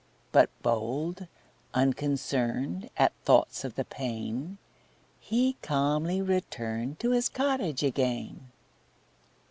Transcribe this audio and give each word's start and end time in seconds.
But 0.31 0.49
bold, 0.63 1.27
unconcern'd 1.75 2.89
At 2.97 3.13
thoughts 3.23 3.63
of 3.63 3.75
the 3.75 3.85
pain, 3.85 4.57
He 5.19 5.57
calmly 5.61 6.23
return'd 6.23 6.97
To 7.01 7.11
his 7.11 7.29
cottage 7.29 7.83
again. 7.83 8.49